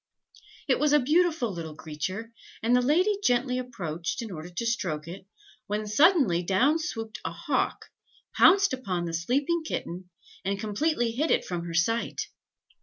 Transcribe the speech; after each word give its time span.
It 0.67 0.79
was 0.79 0.93
a 0.93 0.99
beautiful 0.99 1.51
little 1.53 1.75
creature, 1.75 2.33
and 2.63 2.75
the 2.75 2.81
lady 2.81 3.19
gently 3.23 3.59
approached, 3.59 4.23
in 4.23 4.31
order 4.31 4.49
to 4.49 4.65
stroke 4.65 5.07
it, 5.07 5.27
when 5.67 5.85
suddenly 5.85 6.41
down 6.41 6.79
swooped 6.79 7.21
a 7.23 7.31
hawk, 7.31 7.85
pounced 8.35 8.73
upon 8.73 9.05
the 9.05 9.13
sleeping 9.13 9.61
kitten, 9.63 10.09
and 10.43 10.59
completely 10.59 11.11
hid 11.11 11.29
it 11.29 11.45
from 11.45 11.65
her 11.65 11.75
sight. 11.75 12.23